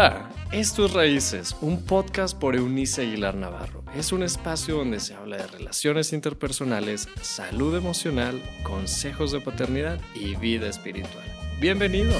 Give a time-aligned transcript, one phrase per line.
[0.00, 3.82] Hola, esto es Raíces, un podcast por Eunice Aguilar Navarro.
[3.96, 10.36] Es un espacio donde se habla de relaciones interpersonales, salud emocional, consejos de paternidad y
[10.36, 11.24] vida espiritual.
[11.60, 12.12] Bienvenido.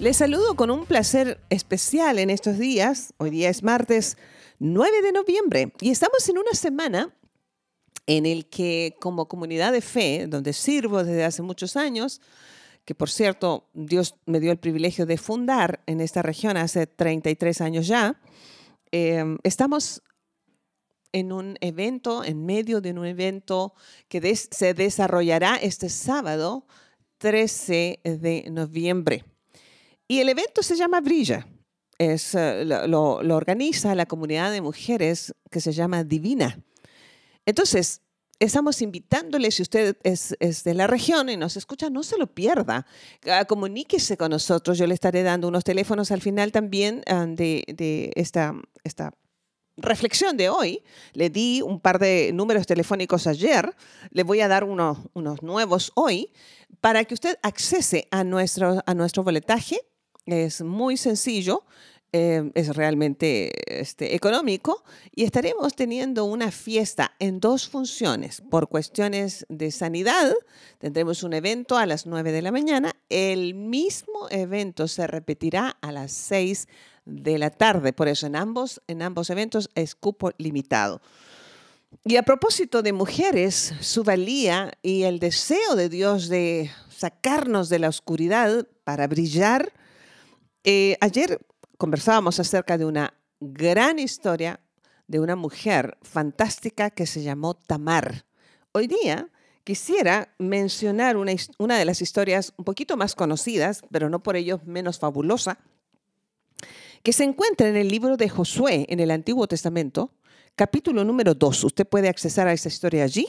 [0.00, 3.14] Les saludo con un placer especial en estos días.
[3.18, 4.16] Hoy día es martes
[4.58, 7.14] 9 de noviembre y estamos en una semana
[8.08, 12.20] en el que como comunidad de fe, donde sirvo desde hace muchos años,
[12.90, 17.60] que por cierto Dios me dio el privilegio de fundar en esta región hace 33
[17.60, 18.20] años ya,
[18.90, 20.02] eh, estamos
[21.12, 23.74] en un evento, en medio de un evento
[24.08, 26.66] que se desarrollará este sábado
[27.18, 29.24] 13 de noviembre.
[30.08, 31.46] Y el evento se llama Brilla.
[31.96, 36.60] Es, eh, lo, lo organiza la comunidad de mujeres que se llama Divina.
[37.46, 38.02] Entonces,
[38.40, 42.86] estamos invitándole, si usted es, de la región y nos escucha, no se lo pierda.
[43.30, 44.78] Ah, comuníquese con nosotros.
[44.78, 49.12] Yo le estaré dando unos teléfonos al final también ah, de, esta, esta
[49.76, 50.82] reflexión de hoy.
[51.12, 53.76] Le di un par de números telefónicos ayer.
[54.10, 56.32] Le voy a dar unos, unos nuevos hoy
[56.80, 59.78] para que usted accese a nuestro, a nuestro boletaje.
[60.24, 61.64] Es muy sencillo.
[62.12, 64.82] Em, es realmente este, económico
[65.14, 68.42] y estaremos teniendo una fiesta en dos funciones.
[68.50, 70.34] Por cuestiones de sanidad,
[70.78, 72.96] tendremos un evento a las 9 de la mañana.
[73.10, 76.66] El mismo evento se repetirá a las 6
[77.04, 77.92] de la tarde.
[77.92, 81.00] Por eso en ambos, en ambos eventos es cupo limitado.
[82.04, 87.78] Y a propósito de mujeres, su valía y el deseo de Dios de sacarnos de
[87.78, 89.72] la oscuridad para brillar,
[90.64, 91.40] eh, ayer
[91.80, 94.60] conversábamos acerca de una gran historia
[95.08, 98.26] de una mujer fantástica que se llamó Tamar.
[98.72, 99.30] Hoy día
[99.64, 104.98] quisiera mencionar una, de las historias un poquito más conocidas, pero no por ello menos
[104.98, 105.58] fabulosa,
[107.02, 110.12] que se encuentra en el libro de Josué en el Antiguo Testamento,
[110.56, 111.64] capítulo número 2.
[111.64, 113.26] Usted puede accesar a esa historia allí.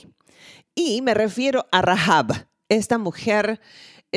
[0.74, 3.60] Y me refiero a Rahab, esta mujer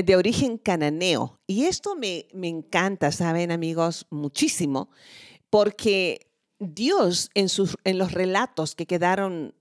[0.03, 1.39] de origen cananeo.
[1.47, 4.06] Y esto me, me encanta, ¿saben amigos?
[4.09, 4.89] Muchísimo,
[5.50, 6.28] porque
[6.59, 9.53] Dios en, sus, en los relatos que quedaron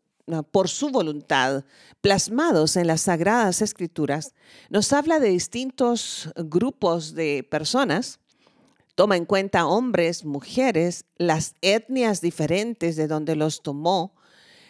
[0.51, 1.65] por su voluntad,
[2.01, 4.35] plasmados en las sagradas escrituras,
[4.71, 8.21] nos habla de distintos grupos de personas,
[8.95, 14.15] toma en cuenta hombres, mujeres, las etnias diferentes de donde los tomó,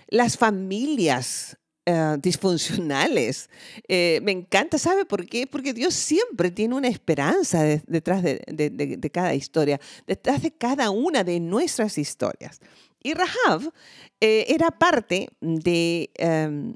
[0.08, 1.56] las familias
[1.86, 3.50] eh, disfuncionales.
[3.88, 5.46] Eh, me encanta, ¿sabe por qué?
[5.46, 11.40] Porque Dios siempre tiene una esperanza detrás de, cada historia, detrás de cada una de
[11.40, 12.58] nuestras historias.
[13.02, 13.70] Y Rahab
[14.18, 16.74] eh, era parte de em,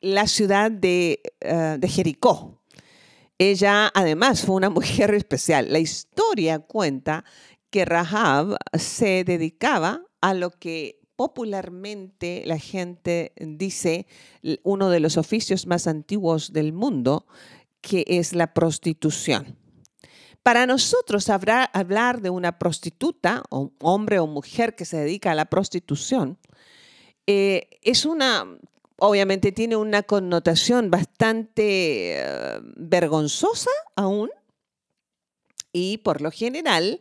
[0.00, 2.60] la ciudad de, de Jericó.
[3.38, 5.72] Ella además fue una mujer especial.
[5.72, 7.24] La historia cuenta
[7.70, 14.06] que Rahab se dedicaba a lo que popularmente la gente dice
[14.62, 17.26] uno de los oficios más antiguos del mundo,
[17.80, 19.56] que es la prostitución.
[20.42, 26.38] Para nosotros hablar de una prostituta, hombre o mujer que se dedica a la prostitución,
[27.26, 28.44] eh, es una,
[28.98, 34.30] obviamente tiene una connotación bastante eh, vergonzosa aún,
[35.72, 37.00] y por lo general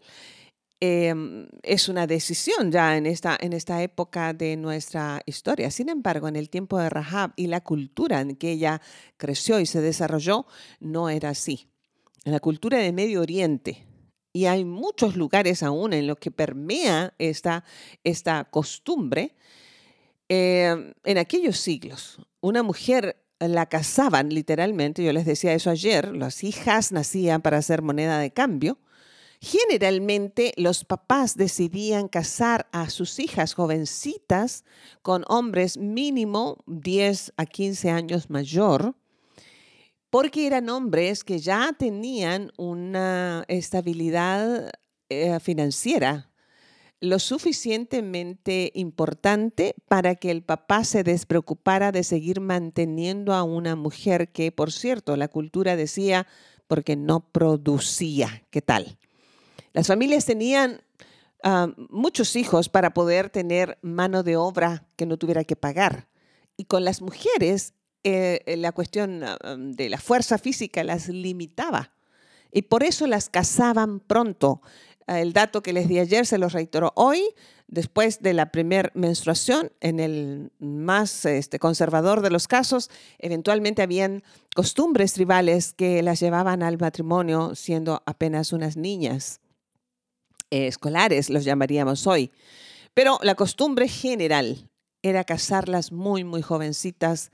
[0.86, 5.72] Em, es una decisión ya en esta, en esta época de nuestra historia.
[5.72, 8.82] Sin embargo, en el tiempo de Rahab y la cultura en que ella
[9.16, 10.46] creció y se desarrolló,
[10.82, 11.70] no era así.
[12.26, 13.86] En la cultura de Medio Oriente,
[14.34, 17.64] y hay muchos lugares aún en los que permea esta,
[18.04, 19.38] esta costumbre,
[20.28, 26.44] em, en aquellos siglos, una mujer la casaban literalmente, yo les decía eso ayer, las
[26.44, 28.80] hijas nacían para ser moneda de cambio,
[29.46, 34.64] Generalmente los papás decidían casar a sus hijas jovencitas
[35.02, 38.96] con hombres mínimo 10 a 15 años mayor,
[40.10, 44.72] porque eran hombres que ya tenían una estabilidad
[45.10, 46.30] eh, financiera
[47.02, 54.32] lo suficientemente importante para que el papá se despreocupara de seguir manteniendo a una mujer
[54.32, 56.28] que, por cierto, la cultura decía,
[56.68, 58.46] porque no producía.
[58.50, 58.98] ¿Qué tal?
[59.74, 60.82] Las familias tenían
[61.44, 66.08] ah, muchos hijos para poder tener mano de obra que no tuviera que pagar.
[66.56, 67.74] Y con las mujeres,
[68.04, 71.92] eh, eh, la cuestión ah, de la fuerza física las limitaba.
[72.52, 74.62] Y por eso las casaban pronto.
[75.08, 77.34] El dato que les di ayer se los reitero hoy.
[77.68, 84.22] después de la primera menstruación, en el más este, conservador de los casos, eventualmente habían
[84.56, 89.42] costumbres tribales que las llevaban al matrimonio siendo apenas unas niñas
[90.54, 92.30] eh, escolares, los llamaríamos hoy.
[92.94, 94.70] Pero la costumbre general
[95.02, 97.32] era casarlas muy, muy jovencitas.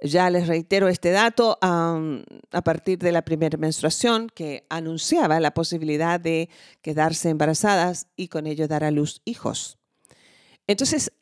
[0.00, 6.18] Ya les reitero este dato a partir de la primera menstruación que anunciaba la posibilidad
[6.18, 6.48] de
[6.80, 9.76] quedarse embarazadas y con ello dar a luz hijos.
[10.66, 11.12] Entonces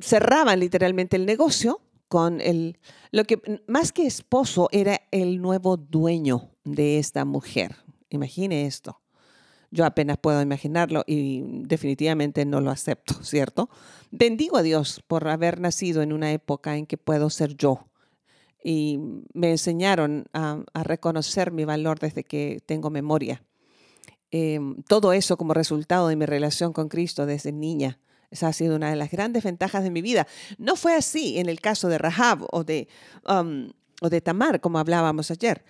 [0.00, 2.78] cerraban literalmente el negocio con el,
[3.10, 7.76] lo que más que esposo era el nuevo dueño de esta mujer.
[8.08, 9.02] Imagine esto.
[9.70, 13.68] Yo apenas puedo imaginarlo y definitivamente no lo acepto, ¿cierto?
[14.10, 17.86] Bendigo a Dios por haber nacido en una época en que puedo ser yo.
[18.62, 18.98] Y
[19.32, 23.42] me enseñaron a, reconocer mi valor desde que tengo memoria.
[24.32, 28.00] Em, todo eso como resultado de mi relación con Cristo desde niña.
[28.30, 30.26] Esa ha sido una de las grandes ventajas de mi vida.
[30.58, 32.88] No fue así en el caso de Rahab o de,
[33.28, 33.70] um,
[34.02, 35.64] o de Tamar, como hablábamos ayer.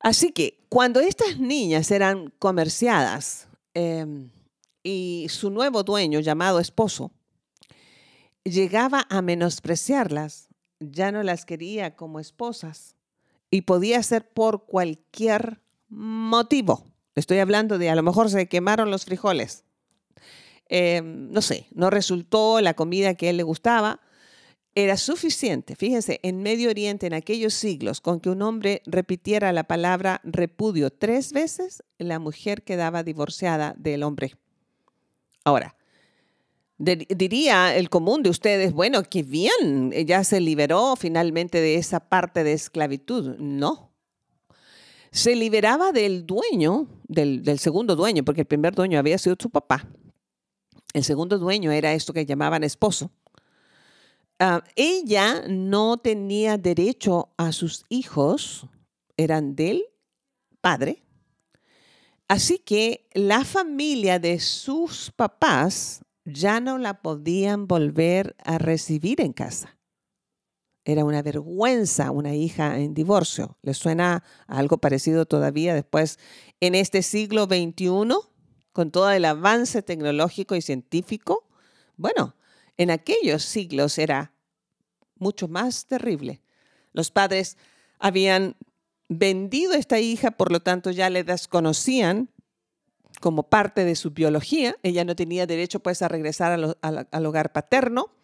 [0.00, 4.30] Así que cuando estas niñas eran comerciadas em,
[4.82, 7.12] y su nuevo dueño, llamado esposo,
[8.44, 10.48] llegaba a menospreciarlas,
[10.80, 12.96] ya no las quería como esposas
[13.50, 16.86] y podía ser por cualquier motivo.
[17.14, 19.64] Estoy hablando de a lo mejor se quemaron los frijoles.
[20.66, 24.00] Em, no sé, no resultó la comida que él le gustaba
[24.74, 29.64] era suficiente, fíjense, en Medio Oriente en aquellos siglos, con que un hombre repitiera la
[29.64, 34.36] palabra repudio tres veces, la mujer quedaba divorciada del hombre.
[35.44, 35.76] Ahora,
[36.78, 42.44] diría el común de ustedes, bueno, qué bien, ya se liberó finalmente de esa parte
[42.44, 43.36] de esclavitud.
[43.38, 43.90] No.
[45.10, 49.50] Se liberaba del dueño, del, del segundo dueño, porque el primer dueño había sido su
[49.50, 49.88] papá.
[50.94, 53.10] El segundo dueño era esto que llamaban esposo.
[54.42, 58.66] Ah, ella no tenía derecho a sus hijos,
[59.18, 59.84] eran del
[60.62, 61.04] padre.
[62.26, 69.34] Así que la familia de sus papás ya no la podían volver a recibir en
[69.34, 69.76] casa.
[70.86, 73.58] Era una vergüenza una hija en divorcio.
[73.60, 76.18] ¿Les suena algo parecido todavía después
[76.60, 78.08] en este siglo XXI,
[78.72, 81.46] con todo el avance tecnológico y científico?
[81.98, 82.36] Bueno,
[82.80, 84.32] en aquellos siglos era
[85.16, 86.40] mucho más terrible.
[86.94, 87.58] Los padres
[87.98, 88.56] habían
[89.06, 92.30] vendido a esta hija, por lo tanto ya le desconocían
[93.20, 94.76] como parte de su biología.
[94.82, 98.14] Ella no tenía derecho pues a regresar al hogar paterno,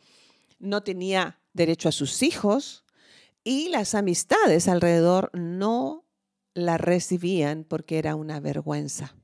[0.58, 2.82] no tenía derecho a sus hijos
[3.44, 6.06] y las amistades alrededor no
[6.54, 9.16] la recibían porque era una vergüenza.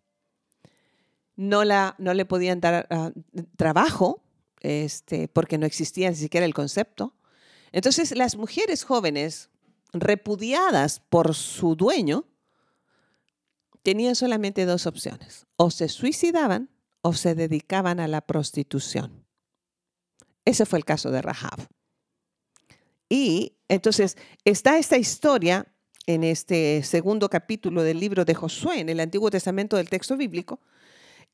[1.37, 3.13] No, la, no le podían dar ah,
[3.57, 4.23] trabajo
[4.63, 7.15] este, porque no existía ni siquiera el concepto.
[7.73, 9.51] Entonces las mujeres jóvenes,
[9.93, 12.25] repudiadas por su dueño,
[13.83, 15.47] tenían solamente dos opciones.
[15.57, 16.71] O se suicidaban
[17.03, 19.27] o se dedicaban a la prostitución.
[20.45, 21.69] Ese fue el caso de Rahab.
[23.09, 25.67] Y entonces está esta historia
[26.07, 30.61] en este segundo capítulo del libro de Josué, en el Antiguo Testamento del texto bíblico,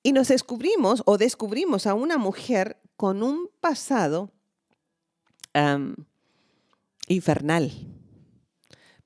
[0.03, 4.33] y nos descubrimos o descubrimos a una mujer con un pasado
[7.09, 7.73] infernal.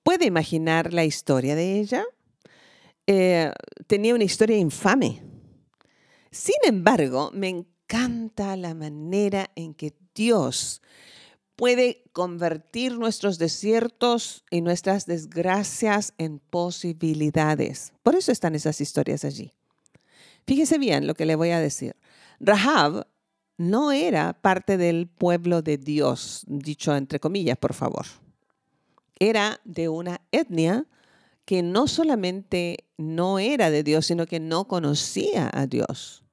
[0.02, 2.04] ¿Puede imaginar la historia de ella?
[3.06, 3.50] Eh,
[3.86, 5.22] tenía una historia infame.
[6.30, 10.82] Sin embargo, me encanta la manera en que Dios
[11.56, 17.92] puede convertir nuestros desiertos y nuestras desgracias en posibilidades.
[18.02, 19.52] Por eso están esas historias allí.
[20.46, 21.96] Fíjese bien lo que le voy a decir.
[22.40, 23.06] Rahab
[23.56, 28.06] no era parte del pueblo de Dios, dicho entre comillas, por favor.
[29.18, 30.86] Era de una etnia
[31.44, 36.24] que no solamente no era de Dios, sino que no conocía a Dios.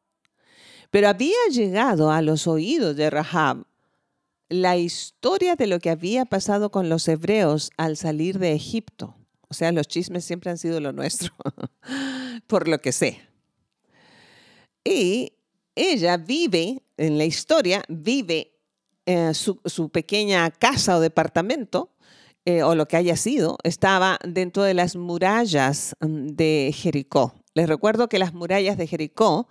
[0.91, 3.65] Pero había llegado a los oídos de Rahab
[4.49, 9.15] la historia de lo que había pasado con los hebreos al salir de Egipto.
[9.47, 11.33] O sea, los chismes siempre han sido lo nuestro,
[12.47, 13.28] por lo que sé.
[14.89, 15.33] Y
[15.75, 18.55] ella vive, en la historia, vive
[19.05, 21.91] eh, su, pequeña casa o departamento,
[22.43, 27.35] eh, o lo que haya sido, estaba dentro de las murallas mm, de Jericó.
[27.53, 29.47] Les recuerdo que las murallas de Jericó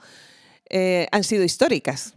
[0.71, 2.15] eh, han sido históricas.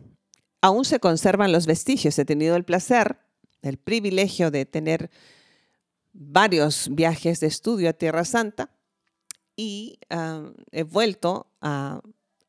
[0.59, 2.17] Aún se conservan los vestigios.
[2.17, 3.19] He tenido el placer,
[3.61, 5.11] el privilegio de tener
[6.11, 8.71] varios viajes de estudio a Tierra Santa
[9.55, 12.01] y ah, he vuelto a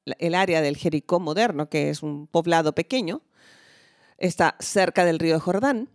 [0.04, 3.22] el área del Jericó moderno, que es un poblado pequeño,
[4.18, 5.88] está cerca del río Jordán.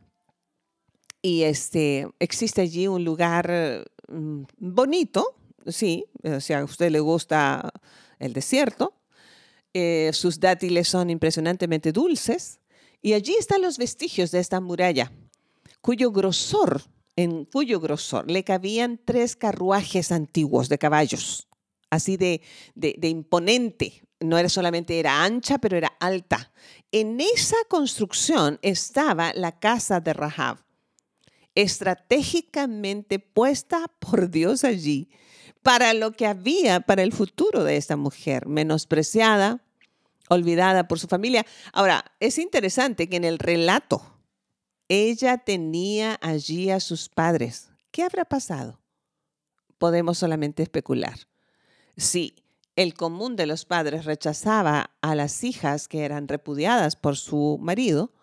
[1.21, 5.35] Y este, existe allí un lugar mm, bonito,
[5.65, 6.05] sí,
[6.39, 7.71] si a usted le gusta
[8.19, 8.93] el desierto.
[9.73, 12.59] Eh, sus dátiles son impresionantemente dulces.
[13.01, 15.11] Y allí están los vestigios de esta muralla,
[15.81, 16.81] cuyo grosor,
[17.15, 21.47] en cuyo grosor le cabían tres carruajes antiguos de caballos,
[21.89, 22.41] así de,
[23.01, 24.03] imponente.
[24.19, 26.51] No era solamente era ancha, pero era alta.
[26.91, 30.57] En esa construcción estaba la casa de Rahab,
[31.55, 35.09] estratégicamente puesta por Dios allí
[35.61, 39.61] para lo que había para el futuro de esta mujer, menospreciada,
[40.29, 41.45] olvidada por su familia.
[41.73, 44.01] Ahora, es interesante que en el relato
[44.87, 47.69] ella tenía allí a sus padres.
[47.91, 48.79] ¿Qué habrá pasado?
[49.77, 51.27] Podemos solamente especular.
[51.97, 52.35] Si
[52.75, 58.13] el común de los padres rechazaba a las hijas que eran repudiadas por su marido,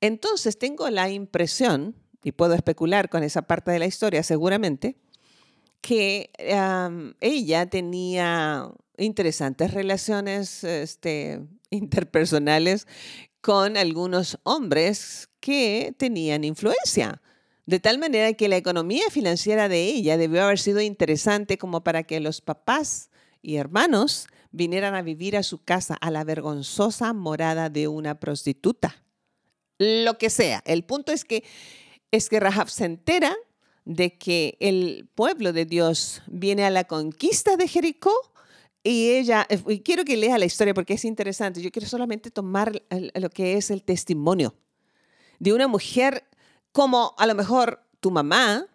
[0.00, 1.94] entonces tengo la impresión,
[2.24, 4.96] y puedo especular con esa parte de la historia seguramente,
[5.80, 6.30] que
[7.20, 11.40] ella tenía interesantes relaciones este,
[11.70, 12.86] interpersonales
[13.40, 17.21] con algunos hombres que tenían influencia.
[17.64, 22.02] De tal manera que la economía financiera de ella debió haber sido interesante como para
[22.02, 27.70] que los papás y hermanos vinieran a vivir a su casa a la vergonzosa morada
[27.70, 29.02] de una prostituta.
[29.78, 30.62] Lo que sea.
[30.66, 31.44] El punto es que
[32.10, 33.34] es que Rahab se entera
[33.84, 38.12] de que el pueblo de Dios viene a la conquista de Jericó
[38.84, 42.30] y ella, eh, y quiero que lea la historia porque es interesante, yo quiero solamente
[42.30, 44.54] tomar lo que es el testimonio
[45.38, 46.24] de una mujer
[46.72, 48.66] como a lo mejor tu mamá,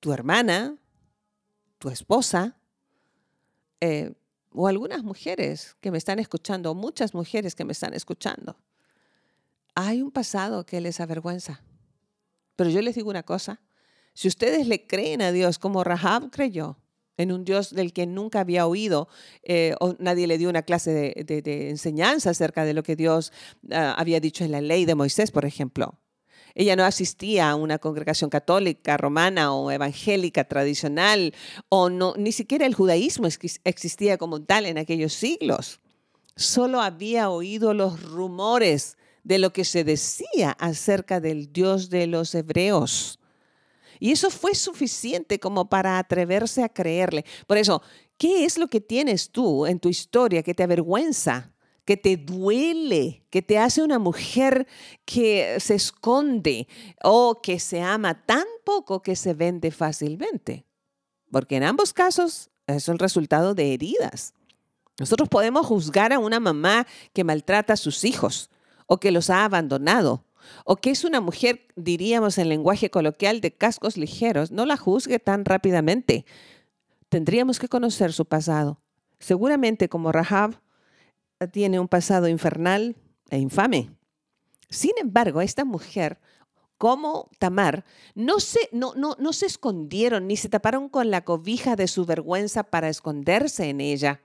[0.00, 0.76] tu hermana,
[1.78, 2.58] tu esposa,
[3.80, 4.14] eh,
[4.52, 8.56] o algunas mujeres que me están escuchando, muchas mujeres que me están escuchando.
[9.74, 11.62] Hay un pasado que les avergüenza.
[12.56, 13.60] Pero yo les digo una cosa,
[14.14, 16.78] si ustedes le creen a Dios como Rahab creyó,
[17.18, 19.08] en un Dios del que nunca había oído,
[19.42, 23.32] eh, o nadie le dio una clase de, enseñanza acerca de lo que Dios
[23.70, 25.98] ah, había dicho en la ley de Moisés, por ejemplo.
[26.58, 31.34] Ella no asistía a una congregación católica, romana o evangélica tradicional,
[31.68, 33.28] o no, ni siquiera el judaísmo
[33.64, 35.80] existía como tal en aquellos siglos.
[36.34, 42.34] Solo había oído los rumores de lo que se decía acerca del Dios de los
[42.34, 43.18] hebreos.
[44.00, 47.26] Y eso fue suficiente como para atreverse a creerle.
[47.46, 47.82] Por eso,
[48.16, 51.52] ¿qué es lo que tienes tú en tu historia que te avergüenza,
[51.86, 54.66] que te duele, que te hace una mujer
[55.06, 56.68] que se esconde
[57.02, 60.66] o que se ama tan poco que se vende fácilmente?
[61.30, 64.34] Porque en ambos casos es el resultado de heridas.
[64.98, 68.50] Nosotros podemos juzgar a una mamá que maltrata a sus hijos
[68.86, 70.26] o que los ha abandonado
[70.64, 75.18] o que es una mujer, diríamos en lenguaje coloquial, de cascos ligeros, no la juzgue
[75.18, 76.24] tan rápidamente.
[77.08, 78.80] Tendríamos que conocer su pasado.
[79.18, 80.60] Seguramente como Rahab
[81.50, 82.96] tiene un pasado infernal
[83.30, 83.90] e infame.
[84.70, 86.18] Sin embargo, esta mujer,
[86.78, 91.76] como Tamar, no se, no, no, no se escondieron ni se taparon con la cobija
[91.76, 94.22] de su vergüenza para esconderse en ella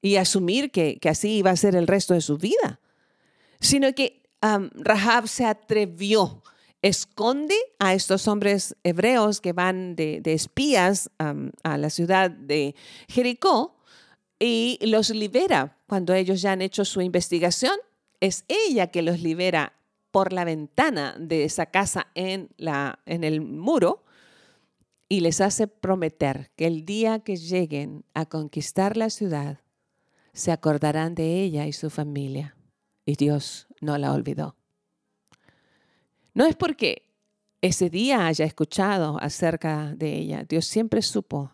[0.00, 2.80] y asumir que, que así iba a ser el resto de su vida,
[3.60, 6.42] sino que Rahab se atrevió,
[6.82, 12.76] esconde a estos hombres hebreos que van de, espías a la ciudad de
[13.08, 13.77] Jericó
[14.38, 17.76] y los libera cuando ellos ya han hecho su investigación.
[18.20, 19.74] Es ella que los libera
[20.10, 24.04] por la ventana de esa casa en, la, en el muro
[25.08, 29.60] y les hace prometer que el día que lleguen a conquistar la ciudad,
[30.32, 32.56] se acordarán de ella y su familia.
[33.04, 34.54] Y Dios no la olvidó.
[36.34, 37.10] No es porque
[37.60, 40.44] ese día haya escuchado acerca de ella.
[40.48, 41.50] Dios siempre supo,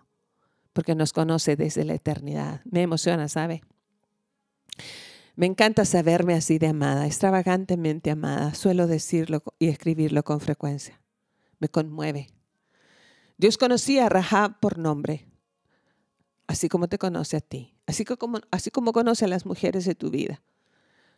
[0.74, 2.60] porque nos conoce desde la eternidad.
[2.64, 3.62] Me emociona, ¿sabe?
[5.36, 8.52] Me encanta saberme así de amada, extravagantemente amada.
[8.54, 11.00] Suelo decirlo y escribirlo con frecuencia.
[11.60, 12.28] Me conmueve.
[13.38, 15.26] Dios conocía a Rahab por nombre,
[16.46, 19.94] así como te conoce a ti, así como, así como conoce a las mujeres de
[19.94, 20.42] tu vida.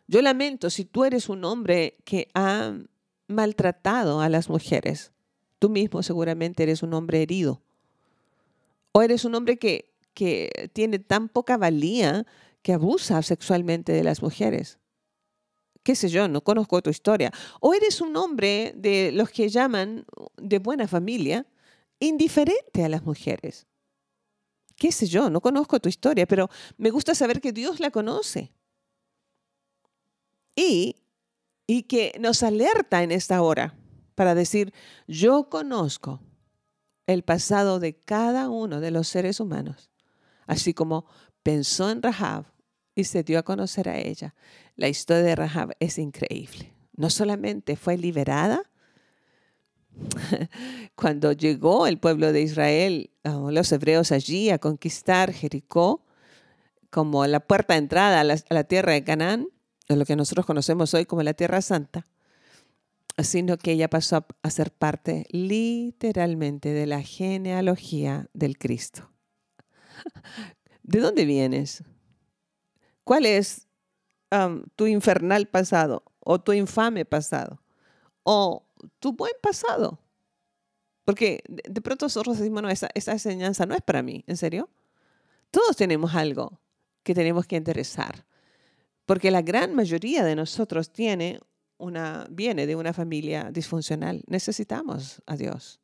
[0.07, 2.73] Yo lamento si tú eres un hombre que ha
[3.27, 5.11] maltratado a las mujeres.
[5.59, 7.61] Tú mismo seguramente eres un hombre herido.
[8.97, 12.25] O eres un hombre que, que tiene tan poca valía
[12.63, 14.79] que abusa sexualmente de las mujeres.
[15.83, 17.31] Qué sé yo, no conozco tu historia.
[17.61, 20.03] O eres un hombre de los que llaman
[20.37, 21.45] de buena familia,
[21.99, 23.67] indiferente a las mujeres.
[24.75, 28.51] qué sé yo, no conozco tu historia, pero me gusta saber que Dios la conoce.
[30.55, 30.95] Y,
[31.67, 33.77] y que nos alerta en esta hora
[34.15, 34.73] para decir,
[35.07, 36.19] yo conozco
[37.07, 39.89] el pasado de cada uno de los seres humanos,
[40.45, 41.05] así como
[41.41, 42.45] pensó en Rahab
[42.93, 44.35] y se dio a conocer a ella.
[44.75, 46.73] La historia de Rahab es increíble.
[46.95, 48.63] No solamente fue liberada,
[50.95, 56.03] cuando llegó el pueblo de Israel, los hebreos allí a conquistar Jericó,
[56.89, 59.47] como la puerta de entrada a la, tierra de Canaán,
[59.87, 62.07] lo que nosotros conocemos hoy como la Tierra Santa,
[63.23, 69.11] sino que ella pasó a, ser parte literalmente de la genealogía del Cristo.
[70.83, 71.83] ¿De dónde vienes?
[73.03, 73.67] ¿Cuál es
[74.75, 77.63] tu infernal pasado o tu infame pasado
[78.23, 78.67] o
[78.99, 79.99] tu buen pasado?
[81.03, 84.69] Porque de pronto nosotros decimos, no, esa, esa enseñanza no es para mí, ¿en serio?
[85.51, 86.59] Todos tenemos algo
[87.03, 88.25] que tenemos que interesar,
[89.05, 91.39] porque la gran mayoría de nosotros tiene
[91.77, 94.23] una, viene de una familia disfuncional.
[94.27, 95.79] Necesitamos a Dios.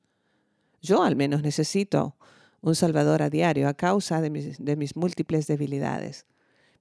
[0.82, 2.18] Yo al menos necesito
[2.62, 6.26] un Salvador a diario a causa de mis, de mis múltiples debilidades.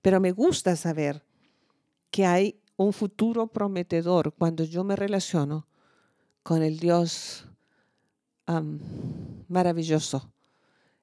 [0.01, 1.25] Pero me gusta saber
[2.11, 5.67] que hay un futuro prometedor cuando yo me relaciono
[6.43, 7.47] con el Dios
[9.49, 10.33] maravilloso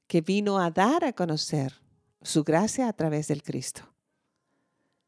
[0.08, 1.74] que vino a dar a conocer
[2.22, 3.82] su gracia a través del Cristo.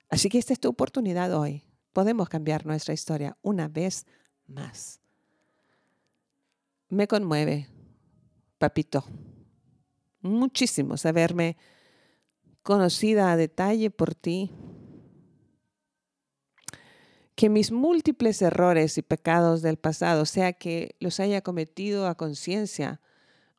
[0.09, 4.05] Así que esta es tu oportunidad hoy podemos cambiar nuestra historia una vez
[4.47, 4.99] más.
[6.89, 7.67] Me conmueve,
[8.57, 9.05] papito,
[10.21, 11.57] muchísimo saberme
[12.63, 14.51] conocida a detalle por ti.
[17.35, 23.01] Que mis múltiples errores y pecados del pasado, sea que los haya cometido a conciencia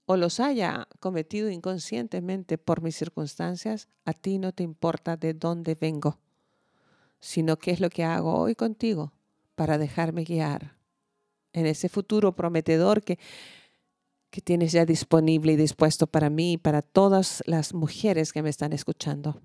[0.04, 5.74] o los haya cometido inconscientemente por mis circunstancias, a ti no te importa de dónde
[5.74, 6.18] vengo
[7.22, 9.12] sino qué es lo que hago hoy contigo
[9.54, 10.76] para dejarme guiar
[11.52, 13.18] en ese futuro prometedor que,
[14.30, 18.50] que tienes ya disponible y dispuesto para mí y para todas las mujeres que me
[18.50, 19.40] están escuchando.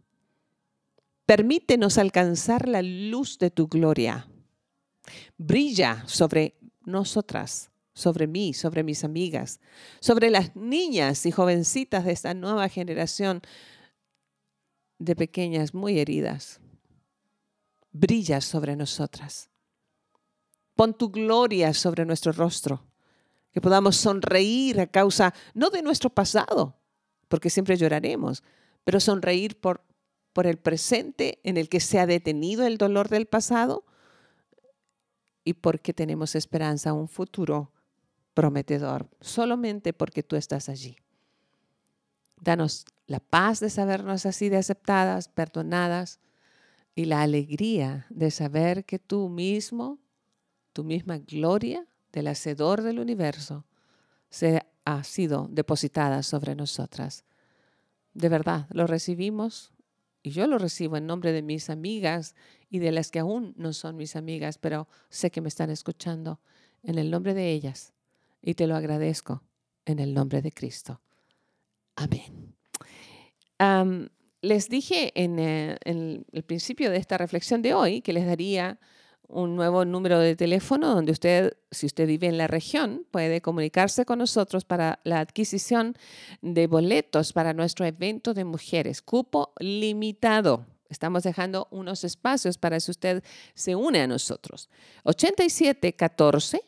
[1.28, 4.28] Permítenos alcanzar la luz de tu gloria.
[5.38, 9.60] Brilla sobre nosotras, sobre mí, sobre mis amigas,
[10.00, 13.42] sobre las niñas y jovencitas de esta nueva generación
[14.98, 16.60] de pequeñas muy heridas
[18.00, 19.50] brilla sobre nosotras.
[20.76, 22.86] Pon tu gloria sobre nuestro rostro,
[23.52, 26.78] que podamos sonreír a causa no de nuestro pasado,
[27.28, 28.44] porque siempre lloraremos,
[28.84, 29.84] pero sonreír por,
[30.34, 33.86] por el presente en el que se ha detenido el dolor del pasado
[35.44, 37.72] y porque tenemos esperanza a un futuro
[38.34, 40.98] prometedor, solamente porque tú estás allí.
[42.40, 46.20] Danos la paz de sabernos así de aceptadas, perdonadas,
[46.98, 50.00] y la alegría de saber que tú mismo,
[50.74, 53.68] tu misma gloria del Hacedor del universo,
[54.32, 57.24] se ha sido depositada sobre nosotras.
[58.16, 59.72] De verdad, lo recibimos
[60.24, 62.34] y yo lo recibo en nombre de mis amigas
[62.68, 66.40] y de las que aún no son mis amigas, pero sé que me están escuchando
[66.82, 67.94] en el nombre de ellas
[68.42, 69.44] y te lo agradezco
[69.86, 71.00] en el nombre de Cristo.
[71.96, 72.56] Amén.
[74.42, 78.80] Les dije eh, en, el principio de esta reflexión de hoy que les daría
[79.28, 84.06] un nuevo número de teléfono donde usted, si usted vive en la región, puede comunicarse
[84.06, 85.96] con nosotros para la adquisición
[86.42, 89.02] de boletos para nuestro evento de mujeres.
[89.02, 90.66] Cupo limitado.
[90.88, 93.24] Estamos dejando unos espacios para que usted
[93.54, 94.70] se une a nosotros.
[95.04, 96.62] 8714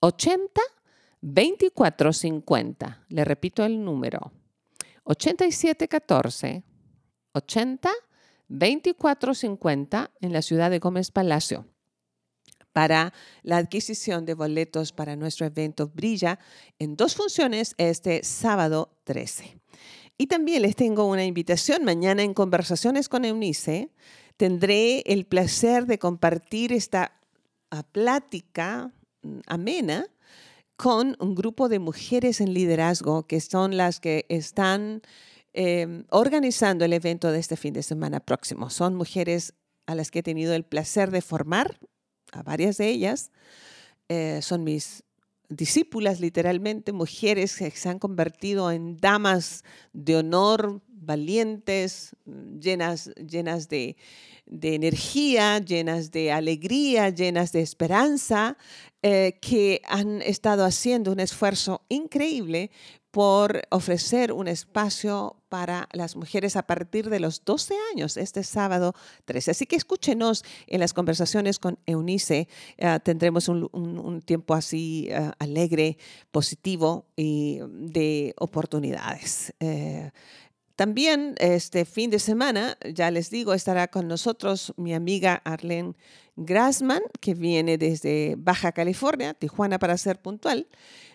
[0.00, 0.60] 80
[1.22, 3.04] 24 50.
[3.08, 4.32] Le repito el número.
[5.04, 6.62] 8714
[7.32, 7.90] 80
[8.48, 11.66] 2450 en la ciudad de Gómez Palacio
[12.72, 13.12] para
[13.42, 16.38] la adquisición de boletos para nuestro evento Brilla
[16.78, 19.60] en dos funciones este sábado 13.
[20.18, 23.90] Y también les tengo una invitación mañana en Conversaciones con Eunice.
[24.36, 27.18] Tendré el placer de compartir esta
[27.70, 30.06] ah, plática mm, amena
[30.76, 35.02] con un grupo de mujeres en liderazgo que son las que están
[35.52, 38.70] Em, organizando el evento de este fin de semana próximo.
[38.70, 39.54] Son mujeres
[39.86, 41.80] a las que he tenido el placer de formar,
[42.30, 43.32] a varias de ellas.
[44.08, 45.02] Eh, son mis
[45.48, 52.14] discípulas, literalmente, mujeres que se han convertido en damas de honor, valientes,
[52.60, 53.96] llenas, llenas de,
[54.46, 58.56] energía, llenas de alegría, llenas de esperanza,
[59.02, 62.70] eh, que han estado haciendo un esfuerzo increíble
[63.10, 68.94] por ofrecer un espacio para las mujeres a partir de los 12 años, este sábado
[69.26, 69.50] 13.
[69.50, 72.48] Así que escúchenos en las conversaciones con Eunice.
[72.78, 75.98] Eh, tendremos un, tiempo así eh, alegre,
[76.30, 79.52] positivo y de oportunidades.
[79.60, 80.10] Eh,
[80.76, 85.94] también este fin de semana, ya les digo, estará con nosotros mi amiga Arlene
[86.36, 90.66] Grassman, que viene desde Baja California, Tijuana para ser puntual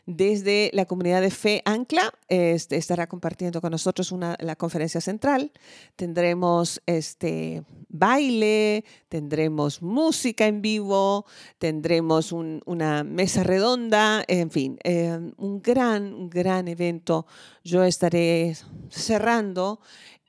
[0.06, 2.14] desde la comunidad de Fe Ancla.
[2.28, 5.52] Este, estará compartiendo con nosotros una, la conferencia central.
[5.96, 11.26] Tendremos este, baile, tendremos música en vivo,
[11.58, 17.26] tendremos una mesa redonda, en fin, eh, un gran, gran evento.
[17.64, 18.56] Yo estaré
[18.90, 19.80] cerrando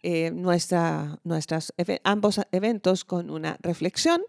[0.03, 1.72] eh, nuestra, nuestras,
[2.05, 4.22] ambos eventos con una reflexión.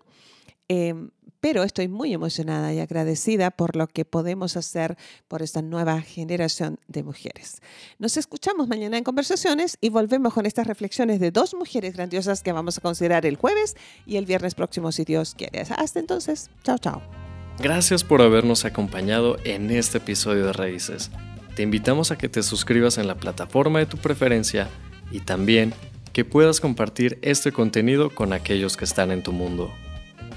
[0.68, 6.02] Em, pero estoy muy emocionada y agradecida por lo que podemos hacer por esta nueva
[6.02, 7.62] generación de mujeres.
[8.00, 12.52] Nos escuchamos mañana en conversaciones y volvemos con estas reflexiones de dos mujeres grandiosas que
[12.52, 13.76] vamos a considerar el jueves
[14.06, 15.62] y el viernes próximo si Dios quiere.
[15.62, 17.02] Hasta entonces, chao, chao.
[17.60, 21.12] Gracias por habernos acompañado en este episodio de Raíces.
[21.56, 24.70] Te invitamos a que te suscribas en la plataforma de tu preferencia
[25.12, 25.74] y también
[26.14, 29.72] que puedas compartir este contenido con aquellos que están en tu mundo.